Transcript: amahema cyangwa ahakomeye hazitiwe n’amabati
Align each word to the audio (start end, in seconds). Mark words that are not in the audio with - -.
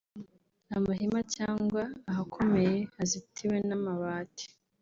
amahema 0.77 1.19
cyangwa 1.35 1.83
ahakomeye 2.09 2.75
hazitiwe 2.95 3.57
n’amabati 3.67 4.47